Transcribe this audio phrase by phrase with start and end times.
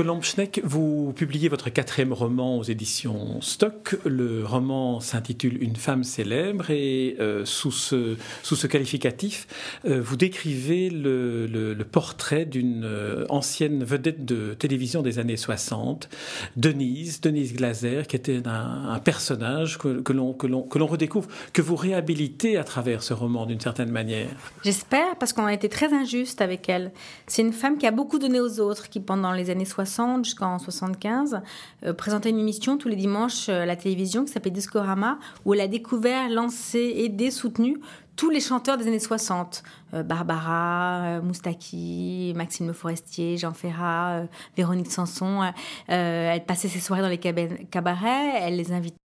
[0.00, 3.98] Colombe Schneck, vous publiez votre quatrième roman aux éditions Stock.
[4.06, 9.46] Le roman s'intitule Une femme célèbre et euh, sous, ce, sous ce qualificatif,
[9.84, 16.08] euh, vous décrivez le, le, portrait d'une euh, ancienne vedette de télévision des années 60,
[16.56, 22.64] Denise, Denise Glaser, qui était un, personnage que, que l'on redécouvre, que vous réhabilitez à
[22.64, 24.30] travers ce roman d'une certaine manière.
[24.64, 26.90] J'espère, parce qu'on a été très injuste avec elle.
[27.26, 29.89] C'est une femme qui a beaucoup donné aux autres, qui pendant les années 60
[30.22, 31.40] jusqu'en 75,
[31.84, 35.54] euh, présentait une émission tous les dimanches euh, à la télévision qui s'appelait Discorama, où
[35.54, 37.78] elle a découvert, lancé, aidé, soutenu
[38.16, 39.62] tous les chanteurs des années 60.
[39.94, 44.24] Euh, Barbara, Moustaki, Maxime Forestier, Jean Ferrat,
[44.56, 45.52] Véronique Sanson.
[45.88, 48.96] elle passait ses soirées dans les cabarets, elle les invitait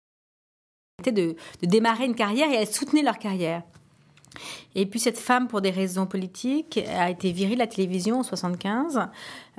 [1.05, 1.35] de, de
[1.67, 3.63] démarrer une carrière et elle soutenait leur carrière.
[4.75, 8.23] Et puis cette femme, pour des raisons politiques, a été virée de la télévision en
[8.23, 9.07] 75.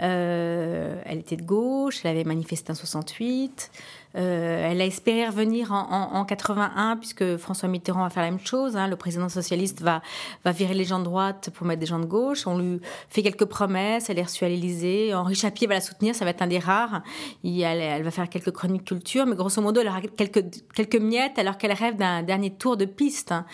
[0.00, 3.70] Euh, elle était de gauche, elle avait manifesté en 68.
[4.16, 8.76] Euh, elle a espéré revenir en, 81 puisque François Mitterrand va faire la même chose.
[8.76, 8.88] Hein.
[8.88, 10.00] Le président socialiste va,
[10.44, 12.46] va virer les gens de droite pour mettre des gens de gauche.
[12.46, 12.80] On lui
[13.10, 14.08] fait quelques promesses.
[14.08, 15.14] Elle est reçue à l'Élysée.
[15.14, 16.14] Henri Chapier va la soutenir.
[16.14, 17.02] Ça va être un des rares.
[17.44, 21.58] Elle, va faire quelques chroniques culture, mais grosso modo, elle aura quelques, quelques miettes alors
[21.58, 23.32] qu'elle rêve d'un dernier tour de piste.
[23.32, 23.44] Hein.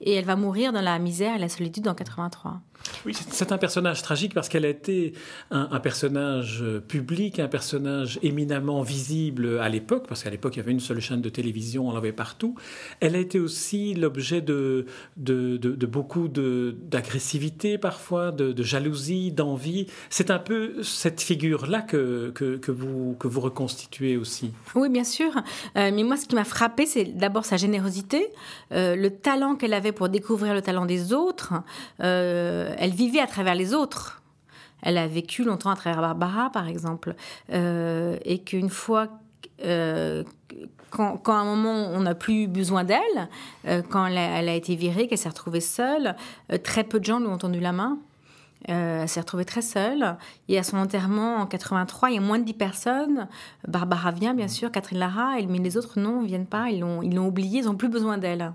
[0.00, 2.60] Et elle va mourir dans la misère et la solitude en 83.
[3.04, 5.12] Oui, c'est un personnage tragique parce qu'elle a été
[5.50, 10.72] un, personnage public, un personnage éminemment visible à l'époque, parce qu'à l'époque il y avait
[10.72, 12.54] une seule chaîne de télévision, on l'avait partout.
[13.00, 19.86] Elle a été aussi l'objet de, de, beaucoup d'agressivité parfois, de, jalousie, d'envie.
[20.10, 24.52] C'est un peu cette figure-là que, que, vous, que vous reconstituez aussi.
[24.74, 25.32] Oui, bien sûr.
[25.76, 28.28] Euh, mais moi, ce qui m'a frappé, c'est d'abord sa générosité,
[28.72, 31.54] euh, le talent qu'elle avait pour découvrir le talent des autres.
[32.00, 34.22] Euh, elle vivait à travers les autres.
[34.82, 37.14] Elle a vécu longtemps à travers Barbara, par exemple.
[37.52, 39.08] Euh, et qu'une fois,
[39.64, 40.24] euh,
[40.90, 43.28] quand, à un moment on n'a plus besoin d'elle,
[43.66, 46.16] euh, quand elle a, été virée, qu'elle s'est retrouvée seule,
[46.64, 47.98] très peu de gens lui ont tendu la main.
[48.66, 50.16] elle s'est retrouvée très seule.
[50.48, 53.28] Et à son enterrement en 83, il y a moins de 10 personnes.
[53.68, 56.70] Barbara vient, bien sûr, Catherine Lara, mais les autres, non, ne viennent pas.
[56.70, 58.52] Ils l'ont oubliée, ils n'ont plus besoin d'elle.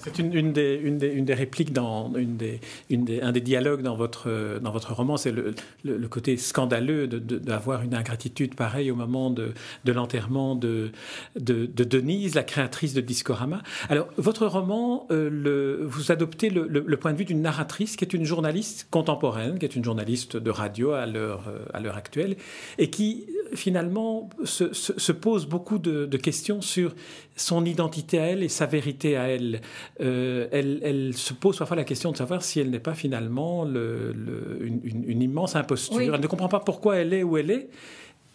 [0.00, 7.06] C'est une, des, répliques dans un des dialogues dans votre, roman, c'est le, côté scandaleux
[7.06, 9.52] d'avoir une ingratitude pareille au moment de,
[9.86, 10.90] l'enterrement de,
[11.38, 13.62] de, Denise, la créatrice de Discorama.
[13.88, 18.24] Alors, votre roman, euh, vous adoptez le, point de vue d'une narratrice qui est une
[18.24, 22.36] journaliste contemporaine, qui est une journaliste de radio à l'heure actuelle,
[22.78, 26.94] et qui finalement se, se, pose beaucoup de, de questions sur
[27.36, 29.60] son identité à elle et sa vérité à elle.
[30.00, 35.22] Euh, elle, se pose parfois la question de savoir si elle n'est pas finalement une,
[35.22, 36.14] immense imposture.
[36.14, 37.68] Elle ne comprend pas pourquoi elle est où elle est.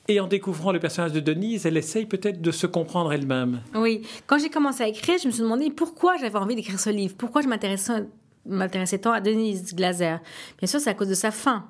[0.08, 3.62] Et en découvrant le personnage de Denise, elle essaye peut-être de se comprendre elle-même.
[3.76, 6.90] Oui, quand j'ai commencé à écrire, je me suis demandé pourquoi j'avais envie d'écrire ce
[6.90, 10.18] livre, pourquoi je m'intéressais tant à Denise Glaser?
[10.58, 11.66] Bien sûr, c'est à cause de sa fin.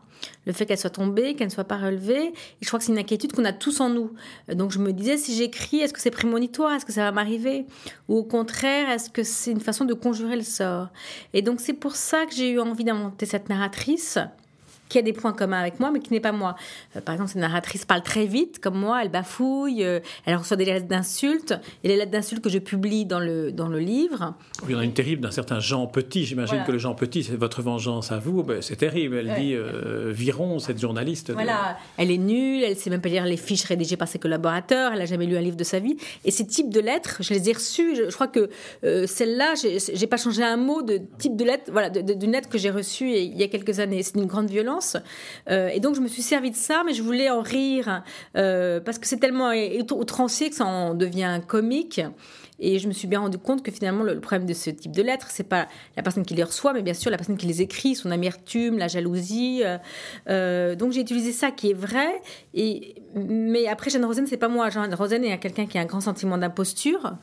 [0.45, 2.27] Le fait qu'elle soit tombée, qu'elle ne soit pas relevée.
[2.27, 4.11] Et je crois que c'est une inquiétude qu'on a tous en nous.
[4.53, 6.73] Donc je me disais, si j'écris, est-ce que c'est prémonitoire?
[6.73, 7.65] Est-ce que ça va m'arriver?
[8.07, 10.89] Ou au contraire, est-ce que c'est une façon de conjurer le sort?
[11.33, 14.17] Et donc c'est pour ça que j'ai eu envie d'inventer cette narratrice
[14.91, 16.55] qui a des points communs avec moi, mais qui n'est pas moi.
[16.97, 20.57] Euh, par exemple, cette narratrice parle très vite, comme moi, elle bafouille, euh, elle reçoit
[20.57, 21.53] des lettres d'insultes,
[21.85, 24.33] et les lettres d'insultes que je publie dans le, dans le livre.
[24.67, 26.25] il y en a une terrible d'un certain Jean Petit.
[26.25, 28.43] J'imagine que le Jean Petit, c'est votre vengeance à vous.
[28.43, 29.15] Ben, c'est terrible.
[29.15, 31.31] Elle dit euh, Viron, cette journaliste.
[31.31, 34.91] Voilà, elle est nulle, elle sait même pas lire les fiches rédigées par ses collaborateurs,
[34.91, 35.95] elle n'a jamais lu un livre de sa vie.
[36.25, 37.95] Et ces types de lettres, je les ai reçues.
[37.95, 38.49] Je, crois que
[38.81, 42.71] celle-là, j'ai pas changé un mot de type de lettre, voilà, d'une lettre que j'ai
[42.71, 44.03] reçue il y a quelques années.
[44.03, 44.80] C'est une grande violence.
[45.49, 48.03] Euh, et donc je me suis servi de ça, mais je voulais en rire
[48.37, 49.51] euh, parce que c'est tellement
[49.91, 52.01] outrancier que ça en devient comique.
[52.63, 55.01] Et je me suis bien rendu compte que finalement, le, problème de ce type de
[55.01, 55.67] lettres, c'est pas
[55.97, 58.77] la personne qui les reçoit, mais bien sûr la personne qui les écrit, son amertume,
[58.77, 59.63] la jalousie.
[60.29, 62.21] Euh, donc j'ai utilisé ça qui est vrai.
[62.53, 64.69] Et, mais après, Jeanne Rosen, c'est pas moi.
[64.69, 67.13] Jeanne Rosen est quelqu'un qui a un grand sentiment d'imposture.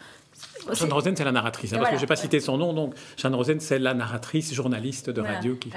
[0.73, 2.95] Jeanne Rosen, c'est la narratrice, hein, parce que je n'ai pas cité son nom, donc
[3.17, 5.55] Jeanne Rosen, c'est la narratrice, journaliste de radio.
[5.57, 5.71] Qui...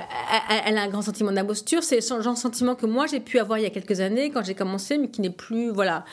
[0.65, 3.39] Elle a un grand sentiment d'imposture, c'est le genre de sentiment que moi j'ai pu
[3.39, 6.05] avoir il y a quelques années quand j'ai commencé, mais qui n'est plus, voilà,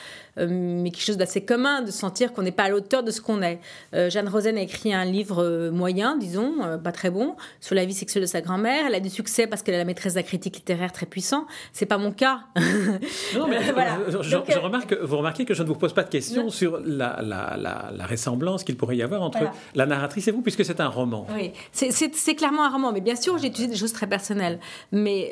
[0.46, 3.42] mais quelque chose d'assez commun, de sentir qu'on n'est pas à l'auteur de ce qu'on
[3.42, 3.60] est.
[3.94, 7.84] Euh, Jeanne Rosen a écrit un livre euh, moyen, disons, pas très bon, sur la
[7.84, 8.86] vie sexuelle de sa grand-mère.
[8.86, 11.46] Elle a du succès parce qu'elle est la maîtresse de la critique littéraire très puissant.
[11.72, 12.40] C'est pas mon cas.
[12.56, 16.80] non, mais je, remarque, vous remarquez que je ne vous pose pas de questions sur
[16.84, 19.40] la, la, la, ressemblance qu'il pourrait y avoir entre
[19.74, 21.26] la narratrice et vous, puisque c'est un roman.
[21.34, 24.58] Oui, c'est clairement un roman, mais bien sûr, j'ai utilisé des choses très personnelles.
[24.92, 25.30] Mais,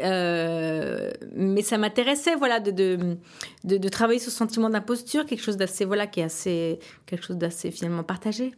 [1.34, 3.16] mais ça m'intéressait, voilà, de, de,
[3.64, 7.24] de, de travailler sur ce sentiment d'imposition quelque chose d'assez voilà qui est assez quelque
[7.24, 8.52] chose d'assez finalement partagé.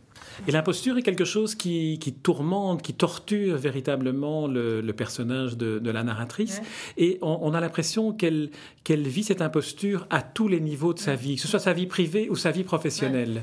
[0.46, 6.02] Et l'imposture est quelque chose qui, qui, tourmente, qui torture véritablement le, personnage de, la
[6.02, 6.60] narratrice.
[6.96, 8.50] Et on, a l'impression qu'elle
[8.84, 11.72] qu'elle vit cette imposture à tous les niveaux de sa vie, que ce soit sa
[11.72, 13.42] vie privée ou sa vie professionnelle.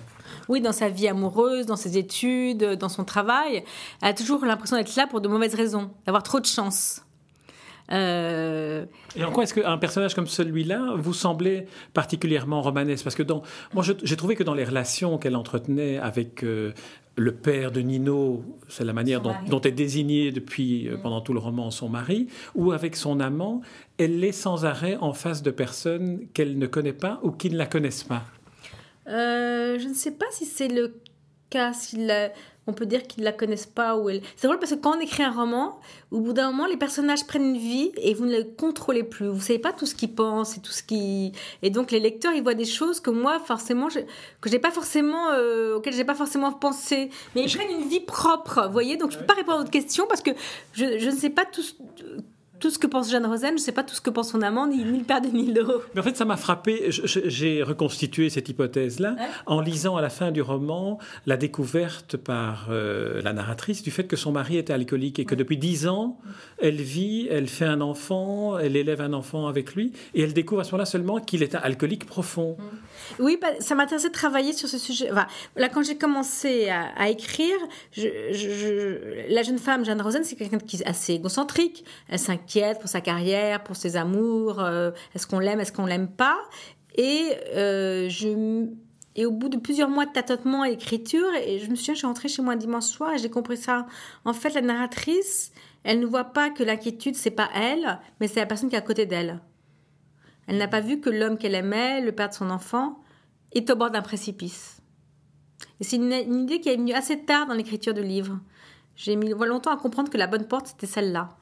[0.50, 3.64] Oui, dans sa vie amoureuse, dans ses études, dans son travail.
[4.02, 7.05] Elle a toujours l'impression d'être là pour de mauvaises raisons, d'avoir trop de chance.
[7.92, 8.86] Euh,
[9.16, 13.04] et en quoi est-ce qu'un personnage comme celui-là vous semblait particulièrement romanesque?
[13.04, 13.44] Parce que dans,
[13.74, 16.74] moi, j'ai trouvé que dans les relations qu'elle entretenait avec euh,
[17.16, 21.02] le père de Nino, c'est la manière dont, est désigné depuis euh, mm.
[21.02, 23.62] pendant tout le roman son mari, ou avec son amant,
[23.98, 27.58] elle est sans arrêt en face de personnes qu'elle ne connaît pas ou qui ne
[27.58, 28.24] la connaissent pas?
[29.08, 30.96] je ne sais pas si c'est le
[31.52, 32.12] cas, s'il
[32.68, 34.22] on peut dire qu'ils la connaissent pas ou elle.
[34.36, 35.80] C'est drôle parce que quand on écrit un roman,
[36.12, 39.28] au bout d'un moment, les personnages prennent une vie et vous ne les contrôlez plus.
[39.28, 41.32] Vous savez pas tout ce qu'ils pensent et tout ce qui
[41.62, 44.00] et donc les lecteurs ils voient des choses que moi forcément je...
[44.42, 47.10] que j'ai pas forcément euh, auxquelles j'ai pas forcément pensé.
[47.36, 48.98] Mais ils prennent une vie propre, vous voyez.
[48.98, 50.32] Donc je peux pas répondre à votre question parce que
[50.74, 51.64] je, je ne sais pas tout
[52.60, 54.42] tout ce que pense Jeanne Rosen, je ne sais pas tout ce que pense son
[54.42, 55.82] amant, ni, le père de Nilo.
[55.94, 56.86] Mais en fait, ça m'a frappé.
[56.90, 59.16] J'ai reconstitué cette hypothèse-là
[59.46, 64.06] en lisant à la fin du roman la découverte par euh, la narratrice du fait
[64.06, 66.18] que son mari était alcoolique et que depuis dix ans,
[66.60, 70.62] elle vit, elle fait un enfant, elle élève un enfant avec lui, et elle découvre
[70.62, 72.58] à ce moment-là seulement qu'il est un alcoolique profond.
[73.20, 75.10] Oui, bah, ça m'intéressait de travailler sur ce sujet.
[75.56, 77.56] là, quand j'ai commencé à, écrire,
[77.98, 81.84] la jeune femme, Jeanne Rosen, c'est quelqu'un qui est assez égocentrique.
[82.10, 82.45] Elle s'inquiète
[82.80, 84.60] pour sa carrière, pour ses amours.
[84.60, 86.38] Euh, est-ce qu'on l'aime, est-ce qu'on l'aime pas?
[86.96, 88.68] Et euh, je
[89.18, 92.00] et au bout de plusieurs mois de tâtonnement et d'écriture, et je me souviens, je
[92.00, 93.88] suis rentrée chez moi dimanche soir et j'ai compris ça.
[94.26, 95.54] En fait, la narratrice,
[95.84, 98.80] elle ne voit pas que l'inquiétude, c'est pas elle, mais c'est la personne qui est
[98.80, 99.40] à côté d'elle.
[100.48, 103.00] Elle n'a pas vu que l'homme qu'elle aimait, le père de son enfant,
[103.54, 104.82] est au bord d'un précipice.
[105.80, 108.40] Et c'est une, idée qui est venue assez tard dans l'écriture du livre.
[108.96, 111.38] J'ai mis longtemps à comprendre que la bonne porte, c'était celle-là.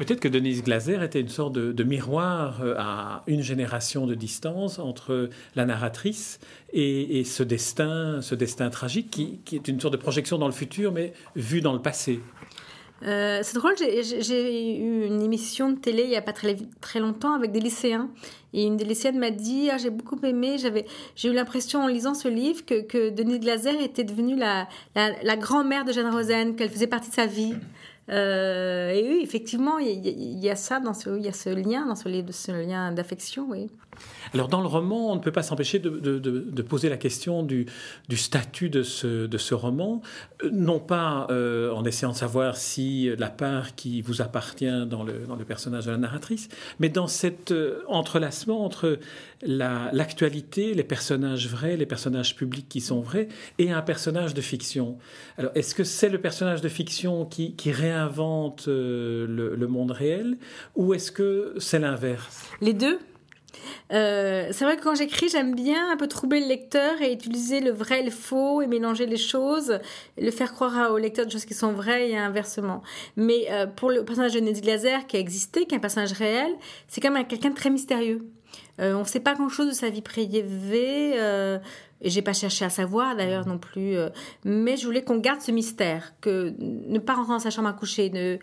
[0.00, 4.78] Peut-être que Denise Glaser était une sorte de, miroir euh, à une génération de distance
[4.78, 6.40] entre la narratrice
[6.72, 10.90] et, ce destin, ce destin tragique qui, est une sorte de projection dans le futur,
[10.90, 12.20] mais vu dans le passé.
[13.02, 17.34] Euh, c'est drôle, j'ai eu une émission de télé il n'y a pas très, longtemps
[17.34, 18.08] avec des lycéens.
[18.52, 20.56] Et une des lycéennes m'a dit ah, J'ai beaucoup aimé,
[21.14, 25.84] j'ai eu l'impression en lisant ce livre que, Denise Glaser était devenue la, la grand-mère
[25.84, 27.54] de Jeanne Rosen, qu'elle faisait partie de sa vie.
[28.10, 31.86] Euh, et oui, effectivement, il y, a ça, dans ce, il y a ce lien,
[31.86, 33.70] dans ce, ce lien d'affection, oui.
[34.32, 37.66] Alors dans le roman, on ne peut pas s'empêcher de, poser la question du,
[38.14, 40.02] statut de ce, roman,
[40.44, 45.02] euh, non pas euh, en essayant de savoir si la part qui vous appartient dans
[45.02, 46.48] le, personnage de la narratrice,
[46.78, 48.98] mais dans cet euh, entrelacement entre
[49.42, 54.98] l'actualité, les personnages vrais, les personnages publics qui sont vrais, et un personnage de fiction.
[55.38, 60.36] Alors est-ce que c'est le personnage de fiction qui, réinvente le monde réel,
[60.76, 62.44] ou est-ce que c'est l'inverse?
[62.60, 62.98] Les deux
[63.92, 67.60] euh, c'est vrai que quand j'écris, j'aime bien un peu troubler le lecteur et utiliser
[67.60, 69.78] le vrai et le faux et mélanger les choses,
[70.18, 72.82] le faire croire au lecteur de choses qui sont vraies et inversement.
[73.16, 76.12] Mais euh, pour le personnage de Neddy Glaser qui a existé, qui est un personnage
[76.12, 76.52] réel,
[76.88, 78.26] c'est quand même quelqu'un de très mystérieux.
[78.80, 81.16] Euh, on ne sait pas grand-chose de sa vie privée.
[82.02, 83.94] Et j'ai pas cherché à savoir d'ailleurs non plus,
[84.46, 87.74] mais je voulais qu'on garde ce mystère, que ne pas rentrer dans sa chambre à
[87.74, 88.38] coucher, ne,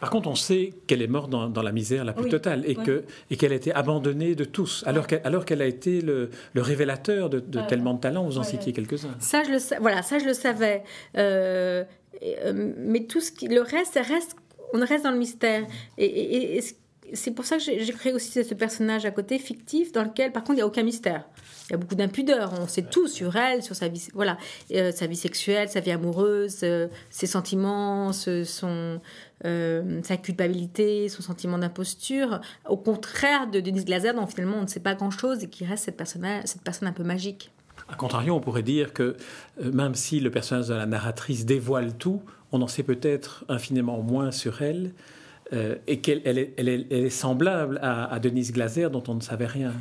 [0.00, 3.04] par contre, on sait qu'elle est morte dans, la misère la plus totale et que
[3.30, 7.28] et qu'elle a été abandonnée de tous, alors qu'elle alors qu'elle a été le, révélateur
[7.28, 8.24] de, tellement de talents.
[8.24, 9.14] Vous en citiez quelques-uns.
[9.18, 10.82] Ça, je le voilà, ça je le savais.
[11.16, 11.84] Euh,
[12.22, 14.36] euh, mais tout ce qui, le reste, reste,
[14.72, 15.66] on reste dans le mystère.
[15.98, 16.60] Et,
[17.12, 20.44] c'est pour ça que j'ai créé aussi ce personnage à côté fictif dans lequel, par
[20.44, 21.24] contre, il n'y a aucun mystère.
[21.68, 22.52] Il y a beaucoup d'impudeur.
[22.60, 24.38] On sait tout sur elle, sur sa vie, voilà,
[24.72, 26.64] euh, sa vie sexuelle, sa vie amoureuse,
[27.10, 29.00] ses sentiments, son,
[29.44, 34.68] euh, sa culpabilité, son sentiment d'imposture, au contraire de Denise Glaser, dont finalement on ne
[34.68, 37.50] sait pas grand-chose et qui reste cette personne, cette personne un peu magique.
[37.88, 39.16] A contrario, on pourrait dire que
[39.62, 44.00] euh, même si le personnage de la narratrice dévoile tout, on en sait peut-être infiniment
[44.02, 44.92] moins sur elle
[45.52, 49.72] euh, et qu'elle est, semblable à, Denise Glaser dont on ne savait rien.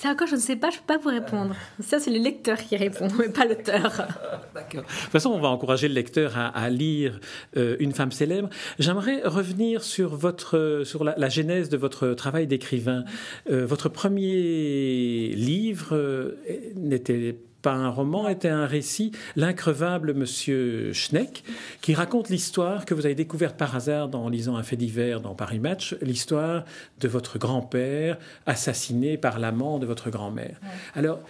[0.00, 1.56] Ça encore, je ne sais pas, je ne peux pas vous répondre.
[1.80, 4.06] Ça, c'est le lecteur qui répond, mais pas l'auteur.
[4.54, 4.82] D'accord.
[4.82, 7.18] De toute façon, on va encourager le lecteur à, lire
[7.56, 8.48] euh, Une femme célèbre.
[8.78, 13.02] J'aimerais revenir sur, votre, sur la, genèse de votre travail d'écrivain.
[13.48, 16.36] votre premier livre
[16.76, 21.44] n'était pas un roman, était un récit, L'increvable Monsieur Schneck,
[21.80, 25.34] qui raconte l'histoire que vous avez découverte par hasard en lisant un fait divers dans
[25.34, 26.64] Paris Match, l'histoire
[27.00, 30.60] de votre grand-père assassiné par l'amant de votre grand-mère.
[30.94, 31.20] Alors,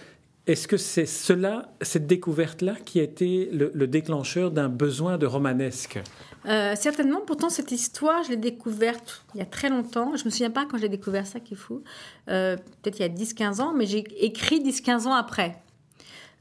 [0.49, 5.99] est-ce que c'est cela, cette découverte-là, qui a été le, déclencheur d'un besoin de romanesque?
[6.47, 10.15] Euh, certainement, pourtant cette histoire, je l'ai découverte il y a très longtemps.
[10.15, 11.83] Je me souviens pas quand j'ai découvert ça, qui est fou.
[12.29, 15.61] Euh, peut-être il y a 10-15 ans, mais j'ai écrit 10-15 ans après.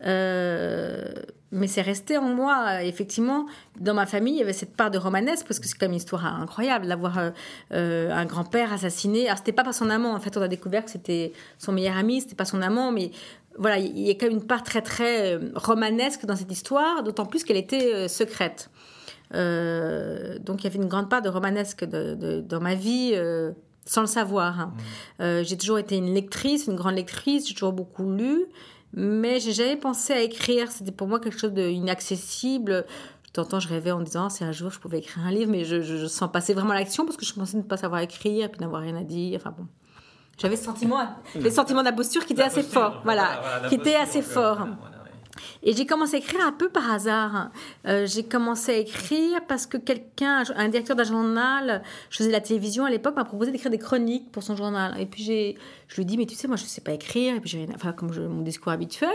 [0.05, 1.09] Euh,
[1.51, 2.83] mais c'est resté en moi.
[2.85, 3.47] Effectivement,
[3.81, 5.93] dans ma famille, il y avait cette part de romanesque parce que c'est quand même
[5.93, 7.31] une histoire incroyable d'avoir euh,
[7.73, 9.27] euh, un grand-père assassiné.
[9.27, 10.15] Alors, c'était pas par son amant.
[10.15, 13.11] En fait, on a découvert que c'était son meilleur ami, c'était pas son amant, mais
[13.59, 17.27] voilà, il y a quand même une part très très romanesque dans cette histoire, d'autant
[17.27, 18.71] plus qu'elle était secrète.
[19.33, 23.21] donc, il y avait une grande part de romanesque dans ma vie
[23.85, 24.61] sans le savoir.
[24.61, 24.73] Hein.
[25.19, 25.43] Mmh.
[25.43, 28.47] j'ai toujours été une lectrice, une grande lectrice, j'ai toujours beaucoup lu
[28.93, 30.71] mais j'ai jamais pensé à écrire.
[30.71, 32.87] C'était pour moi quelque chose d'inaccessible.
[33.27, 35.25] De temps en temps, je rêvais en me disant, c'est un jour, je pouvais écrire
[35.25, 37.77] un livre, mais je, je, sens passer vraiment l'action parce que je pensais ne pas
[37.77, 39.39] savoir écrire et puis n'avoir rien à dire.
[39.41, 39.67] Enfin bon.
[40.39, 41.01] J'avais ce sentiment,
[41.35, 43.01] les sentiments d'imposture qui étaient assez forts.
[43.05, 44.67] Voilà, qui étaient assez forts.
[45.63, 47.51] Et j'ai commencé à écrire un peu par hasard.
[47.87, 52.41] Euh, j'ai commencé à écrire parce que quelqu'un, un directeur d'un journal, je faisais la
[52.41, 54.99] télévision à l'époque, m'a proposé d'écrire des chroniques pour son journal.
[55.01, 55.57] Et puis j'ai,
[55.89, 57.35] je lui ai dit, mais tu sais, moi je ne sais pas écrire.
[57.37, 59.11] Et puis j'ai, enfin, comme mon discours habituel,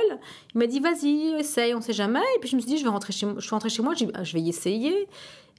[0.53, 2.19] il m'a dit, vas-y, essaye, on ne sait jamais.
[2.35, 3.13] Et puis je me suis dit, je vais rentrer.
[3.13, 5.07] Je suis rentrée chez moi, je vais y essayer.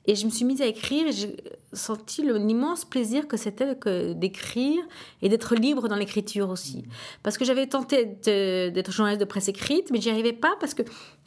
[0.07, 1.37] Et je me suis mise à écrire et j'ai
[1.73, 3.75] senti l'immense plaisir que c'était
[4.15, 4.83] d'écrire
[5.23, 6.85] et d'être libre dans l'écriture aussi.
[7.23, 10.83] Parce que j'avais tenté d'être journaliste de presse écrite, mais j'y arrivais pas parce que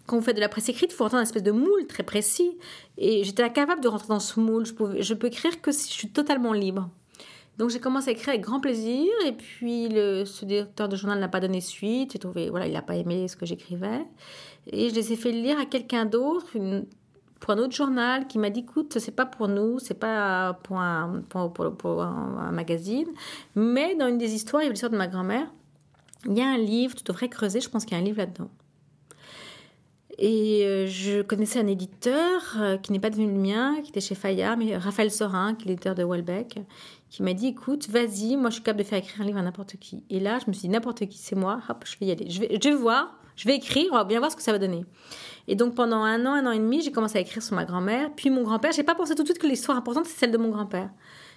[0.06, 2.04] quand vous faites de la presse écrite, il faut entendre un espèce de moule très
[2.04, 2.58] précis.
[2.98, 4.66] Et j'étais incapable de rentrer dans ce moule.
[4.66, 6.90] Je, pouvais, je peux écrire que si je suis totalement libre.
[7.58, 11.20] Donc j'ai commencé à écrire avec grand plaisir et puis le, ce directeur de journal
[11.20, 12.14] n'a pas donné suite.
[12.14, 14.06] J'ai trouvé voilà il n'a pas aimé ce que j'écrivais
[14.68, 16.86] et je les ai fait lire à quelqu'un d'autre, une
[17.40, 20.80] pour un autre journal qui m'a dit écoute, c'est pas pour nous, c'est pas pour
[20.80, 23.08] un, pour, un, magazine,
[23.56, 25.48] mais dans une des histoires, il y a l'histoire de ma grand-mère.
[26.26, 28.18] Il y a un livre, tu devrais creuser, je pense qu'il y a un livre
[28.18, 28.50] là-dedans.
[30.20, 34.02] Et euh, je connaissais un éditeur euh, qui n'est pas devenu le mien, qui était
[34.02, 36.60] chez Fayard, mais Raphaël Sorin, qui est l'éditeur de Welbeck,
[37.12, 39.44] qui m'a dit écoute, vas-y, moi je suis capable de faire écrire un livre à
[39.44, 40.04] n'importe qui.
[40.10, 42.30] Et là, je me suis dit n'importe qui, c'est moi, hop, je vais y aller.
[42.32, 44.52] Je vais, je vais voir, je vais écrire, on va bien voir ce que ça
[44.52, 44.84] va donner.
[45.48, 47.64] Et donc pendant un an, un an et demi, j'ai commencé à écrire sur ma
[47.64, 48.74] grand-mère, puis mon grand-père.
[48.74, 50.90] J'ai pas pensé tout de suite que l'histoire importante c'est celle de mon grand-père.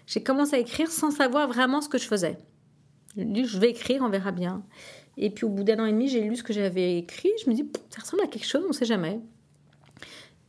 [0.06, 2.38] J'ai commencé à écrire sans savoir vraiment ce que je faisais.
[3.16, 4.64] Je vais écrire, on verra bien.
[5.16, 7.30] Et puis au bout d'un an et demi, j'ai lu ce que j'avais écrit.
[7.44, 9.20] Je me dis, ça ressemble à quelque chose, on ne sait jamais.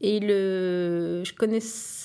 [0.03, 1.59] Et le, je connais,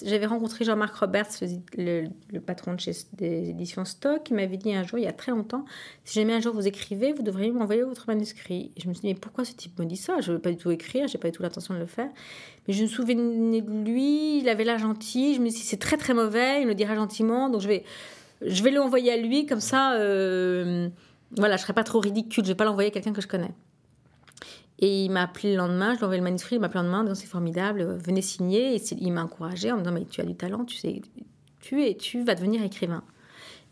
[0.05, 1.31] j'avais rencontré Jean-Marc Roberts,
[1.79, 2.09] le,
[2.41, 5.33] patron de chez, des éditions Stock, qui m'avait dit un jour, il y a très
[5.33, 5.65] longtemps,
[6.05, 8.71] si jamais un jour vous écrivez, vous devriez m'envoyer votre manuscrit.
[8.77, 10.21] Et je me suis dit, mais pourquoi ce type me dit ça?
[10.21, 12.11] Je ne veux pas du tout écrire, j'ai pas du tout l'intention de le faire.
[12.69, 15.35] Mais je me souvenais de lui, il avait l'air gentil.
[15.35, 17.69] Je me suis dit, c'est très très mauvais, il me le dira gentiment, donc je
[17.69, 17.85] vais,
[18.43, 20.91] je vais l'envoyer à lui, comme ça, euh,
[21.31, 23.55] voilà, je serai pas trop ridicule, je vais pas l'envoyer à quelqu'un que je connais.
[24.79, 26.83] Et il m'a appelé le lendemain, je lui ai envoyé le manuscrit, il m'a appelé
[26.83, 28.77] le lendemain, c'est formidable, venez signer.
[28.77, 31.01] Et il m'a encouragé en me disant, mais tu as du talent, tu sais,
[31.61, 33.03] tu tu vas devenir écrivain.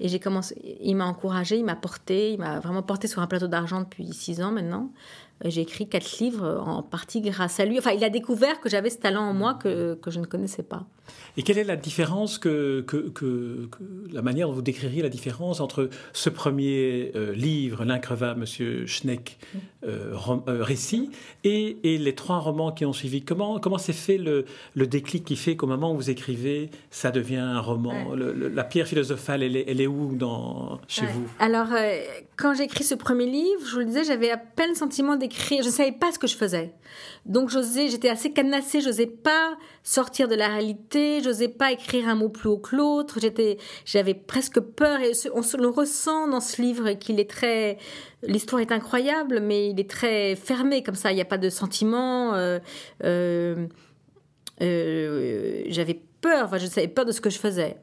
[0.00, 3.28] Et j'ai commencé, il m'a encouragé, il m'a porté, il m'a vraiment porté sur un
[3.28, 4.90] plateau d'argent depuis six ans maintenant.
[5.44, 7.78] J'ai écrit quatre livres en partie grâce à lui.
[7.78, 10.62] Enfin, il a découvert que j'avais ce talent en moi que, que je ne connaissais
[10.62, 10.86] pas.
[11.36, 13.68] Et quelle est la différence que, que, que,
[14.12, 19.38] la manière dont vous décririez la différence entre ce premier euh, livre, L'increvable, Monsieur Schneck,
[19.84, 20.14] euh,
[20.48, 21.10] euh, récit,
[21.42, 23.22] et, et, les trois romans qui ont suivi?
[23.22, 24.44] Comment comment s'est fait le,
[24.74, 28.14] le, déclic qui fait qu'au moment où vous écrivez, ça devient un roman?
[28.14, 31.26] La pierre philosophale, elle est, elle est où dans, chez vous?
[31.40, 31.68] Alors,
[32.36, 35.16] quand j'ai écrit ce premier livre, je vous le disais, j'avais à peine le sentiment
[35.16, 35.62] d'écrire.
[35.62, 36.72] Je ne savais pas ce que je faisais.
[37.26, 42.14] Donc, j'osais, j'étais assez cadenassée, j'osais pas sortir de la réalité j'osais pas écrire un
[42.14, 43.18] mot plus haut que l'autre.
[43.84, 47.78] J'avais presque peur et on le ressent dans ce livre qu'il est très,
[48.22, 51.12] l'histoire est incroyable, mais il est très fermé comme ça.
[51.12, 52.34] Il n'y a pas de sentiment.
[52.34, 52.58] Euh,
[53.04, 53.66] euh,
[54.62, 57.76] euh, j'avais peur, je savais peur de ce que je faisais.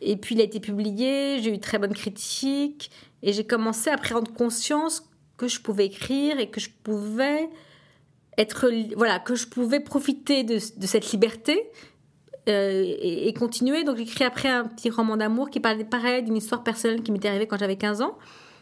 [0.00, 2.90] Et puis il a été publié, j'ai eu très bonne critique
[3.22, 7.48] et j'ai commencé à prendre conscience que je pouvais écrire et que je pouvais
[8.38, 11.70] être voilà que je pouvais profiter de, cette liberté
[12.48, 13.84] euh, et, continuer.
[13.84, 17.28] Donc j'écris après un petit roman d'amour qui parlait pareil d'une histoire personnelle qui m'était
[17.28, 18.18] arrivée quand j'avais 15 ans.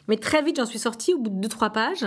[0.08, 2.06] Mais très vite j'en suis sortie au bout de 2-3 pages.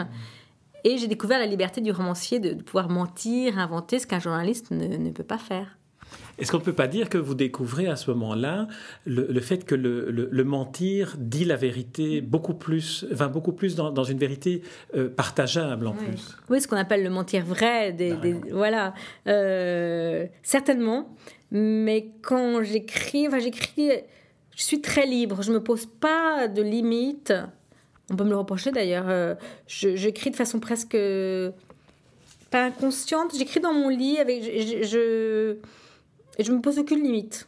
[0.83, 5.09] Et j'ai découvert la liberté du romancier de, pouvoir mentir, inventer ce qu'un journaliste ne
[5.11, 5.77] peut pas faire.
[6.39, 8.67] Est-ce qu'on ne peut pas dire que vous découvrez à ce moment-là
[9.05, 14.17] le, fait que le, mentir dit la vérité beaucoup plus, va beaucoup plus dans, une
[14.17, 14.63] vérité
[14.95, 16.35] euh, partageable en plus?
[16.49, 17.93] Oui, ce qu'on appelle le mentir vrai.
[17.93, 18.15] Des,
[18.51, 18.93] voilà,
[19.27, 21.15] euh, certainement.
[21.53, 23.91] Mais quand j'écris, j'écris,
[24.55, 25.43] je suis très libre.
[25.43, 27.33] Je me pose pas de limites.
[28.10, 29.05] On peut me le reprocher d'ailleurs.
[29.07, 29.36] Euh,
[29.67, 30.98] j'écris de façon presque
[32.50, 33.36] pas inconsciente.
[33.38, 35.57] J'écris dans mon lit avec je
[36.39, 37.48] je me pose aucune limite.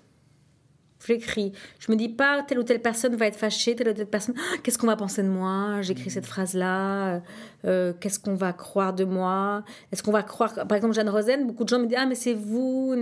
[1.08, 1.52] J'écris.
[1.80, 4.36] Je me dis pas telle ou telle personne va être fâchée, telle ou telle personne.
[4.38, 5.82] Ah, qu'est-ce qu'on va penser de moi?
[5.82, 7.22] J'écris cette phrase-là.
[7.66, 9.64] Euh, qu'est-ce qu'on va croire de moi?
[9.92, 12.16] Est-ce qu'on va croire, par exemple, Jeanne Rosen, beaucoup de gens me disent ah mais
[12.16, 12.96] c'est vous.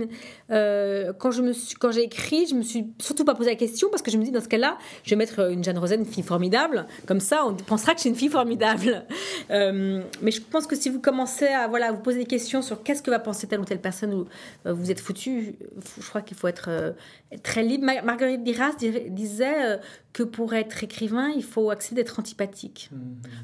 [0.50, 3.56] Euh, quand je me suis, quand j'ai écrit, je me suis surtout pas posé la
[3.56, 6.00] question parce que je me dis dans ce cas-là, je vais mettre une Jeanne Rosen,
[6.00, 9.04] une fille formidable, comme ça on pensera que c'est une fille formidable.
[9.50, 12.82] Euh, mais je pense que si vous commencez à voilà vous poser des questions sur
[12.82, 14.26] qu'est-ce que va penser telle ou telle personne ou
[14.64, 15.56] vous êtes foutu,
[16.00, 16.94] je crois qu'il faut être
[17.42, 17.84] très libre.
[18.02, 18.74] Marguerite Diras
[19.08, 19.80] disait
[20.12, 22.90] que pour être écrivain, il faut accepter d'être antipathique.
[22.92, 22.98] Mmh.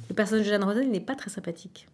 [0.08, 1.88] Le personnage de Jeanne Rosen, n'est pas très sympathique.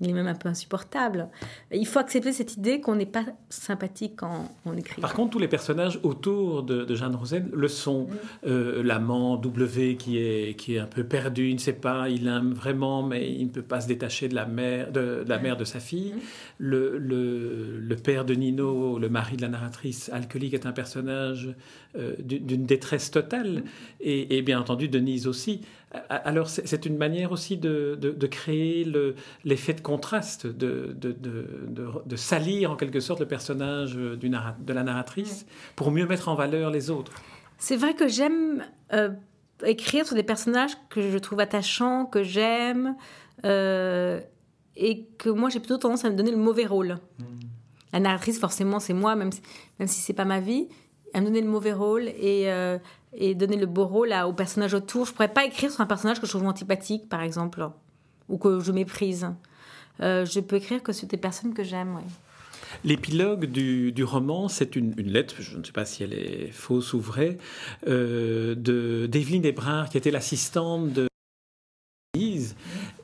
[0.00, 1.28] Il est même un peu insupportable.
[1.72, 5.00] Il faut accepter cette idée qu'on n'est pas sympathique quand on écrit.
[5.00, 8.04] Par contre, tous les personnages autour de, Jeanne Rosen le sont.
[8.04, 8.16] Mmh.
[8.46, 12.26] Euh, l'amant W qui est, qui est un peu perdu, il ne sait pas, il
[12.28, 15.56] aime vraiment, mais il ne peut pas se détacher de la mère de, la mère
[15.56, 16.12] de sa fille.
[16.12, 16.20] Mmh.
[16.58, 21.54] Le, le, le, père de Nino, le mari de la narratrice alcoolique, est un personnage
[21.96, 23.62] euh, d'une détresse totale.
[24.00, 25.62] Et, bien entendu, Denise aussi.
[26.10, 28.86] Alors, c'est une manière aussi de, de, créer
[29.44, 35.46] l'effet de contraste, de, de, salir en quelque sorte le personnage du de la narratrice
[35.76, 37.12] pour mieux mettre en valeur les autres.
[37.56, 39.10] C'est vrai que j'aime euh,
[39.64, 42.94] écrire sur des personnages que je trouve attachants, que j'aime,
[43.44, 44.20] euh,
[44.76, 46.98] et que moi j'ai plutôt tendance à me donner le mauvais rôle.
[47.18, 47.24] Hmm.
[47.92, 49.40] La narratrice, forcément, c'est moi, même si,
[49.78, 50.68] même si c'est pas ma vie
[51.14, 52.78] à me donner le mauvais rôle et, euh,
[53.14, 55.06] et donner le beau rôle à, au personnage autour.
[55.06, 57.68] Je pourrais pas écrire sur un personnage que je trouve antipathique, par exemple,
[58.28, 59.28] ou que je méprise.
[60.00, 62.00] Euh, je peux écrire que sur des personnes que j'aime.
[62.84, 67.00] L'épilogue du, roman, c'est une, lettre, je ne sais pas si elle est fausse ou
[67.00, 67.38] vraie,
[67.88, 71.08] euh, de d'Evelyne Ebrard, qui était l'assistante de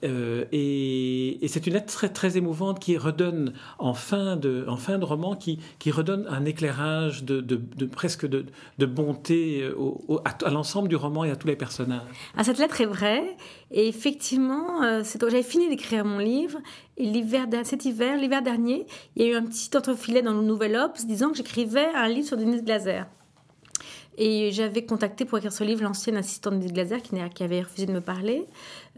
[0.04, 4.98] euh, et, c'est une lettre très, très émouvante qui redonne, en fin de, en fin
[4.98, 8.46] de roman, qui, qui redonne un éclairage de, de, presque de,
[8.78, 12.02] de bonté au, à, l'ensemble du roman et à tous les personnages.
[12.36, 13.36] Ah, cette lettre est vraie.
[13.70, 16.58] Et effectivement, euh, j'avais fini d'écrire mon livre.
[16.96, 18.86] Et l'hiver, cet hiver, l'hiver dernier,
[19.16, 22.08] il y a eu un petit entrefilet dans le Nouvel Obs disant que j'écrivais un
[22.08, 23.02] livre sur Denise Glaser.
[24.16, 27.86] Et j'avais contacté pour écrire ce livre l'ancienne assistante de Glaser qui, qui, avait refusé
[27.86, 28.46] de me parler.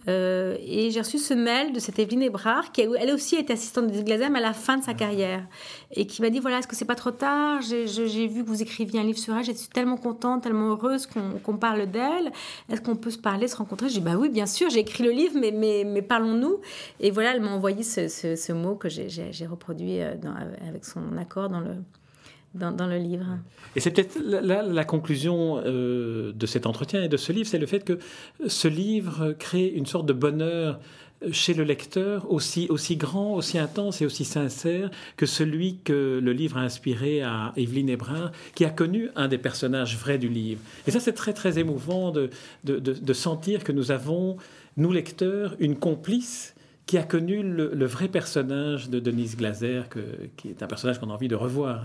[0.09, 3.90] Euh, et j'ai reçu ce mail de cette Evelyne Ebrard, qui elle aussi était assistante
[3.90, 5.44] de Glaser, mais à la fin de sa carrière.
[5.90, 7.61] Et qui m'a dit voilà, est-ce que c'est pas trop tard?
[7.62, 11.09] J'ai vu que vous écriviez un livre sur elle, je suis tellement contente, tellement heureuse
[11.42, 12.31] qu'on parle d'elle.
[12.68, 13.88] Est-ce qu'on peut se parler, se rencontrer?
[13.88, 16.61] J'ai dit bah oui, bien sûr, j'ai écrit le livre, mais, mais, mais parlons-nous.
[17.00, 20.35] Et voilà, elle m'a envoyé ce, ce, mot que j'ai reproduit euh, dans,
[20.68, 21.74] avec son accord dans le
[22.56, 23.26] dans, le livre.
[23.74, 27.58] Et c'est peut-être là la, conclusion euh, de cet entretien et de ce livre, c'est
[27.58, 27.98] le fait que
[28.46, 30.80] ce livre crée une sorte de bonheur
[31.32, 36.58] chez le lecteur aussi, grand, aussi intense et aussi sincère que celui que le livre
[36.58, 40.60] a inspiré à Evelyne Hébrard, qui a connu un des personnages vrais du livre.
[40.86, 44.36] Et ça, c'est très, très émouvant de, sentir que nous avons,
[44.76, 49.82] nous lecteurs, une complice qui a connu le, vrai personnage de Denise Glaser,
[50.36, 51.84] qui est un personnage qu'on a envie de revoir.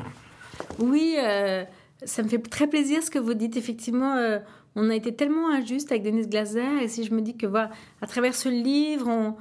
[0.79, 1.63] Oui, euh,
[2.03, 3.57] ça me fait très plaisir ce que vous dites.
[3.57, 4.39] Effectivement, euh,
[4.75, 6.81] on a été tellement injuste avec Denise Glaser.
[6.81, 7.69] Et si je me dis que voilà,
[8.01, 9.35] à travers ce livre, on,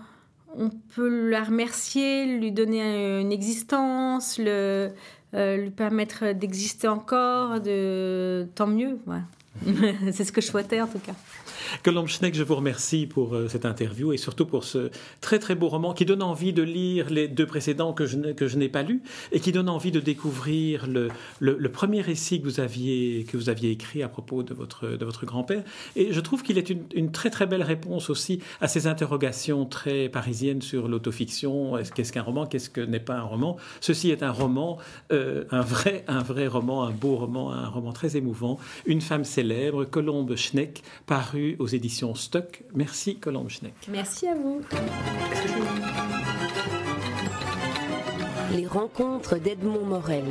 [0.96, 4.90] peut la remercier, lui donner une existence, le,
[5.34, 8.98] euh, lui permettre d'exister encore, de tant mieux.
[10.12, 11.12] C'est ce que je souhaitais en tout cas.
[11.82, 15.54] Colombe Schneck, je vous remercie pour euh, cette interview et surtout pour ce très très
[15.54, 19.02] beau roman qui donne envie de lire les deux précédents que je, n'ai pas lus
[19.32, 21.08] et qui donne envie de découvrir le,
[21.40, 25.04] le, premier récit que vous, aviez, que vous aviez écrit à propos de votre, de
[25.04, 25.62] votre grand-père.
[25.96, 29.66] Et je trouve qu'il est une, une, très très belle réponse aussi à ces interrogations
[29.66, 31.74] très parisiennes sur l'autofiction.
[31.94, 33.56] Qu'est-ce qu'un roman Qu'est-ce que n'est pas un roman?
[33.80, 34.78] Ceci est un roman,
[35.12, 38.58] euh, un, vrai, un vrai roman, un beau roman, un roman très émouvant.
[38.86, 42.62] Une femme célèbre, Colombe Schneck, paru aux éditions Stock.
[42.74, 43.72] Merci Colombe Schneck.
[43.88, 44.60] Merci à vous.
[48.54, 50.24] Les rencontres d'Edmond Morel.